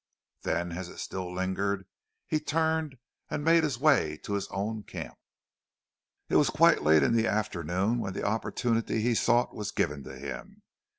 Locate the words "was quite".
6.37-6.81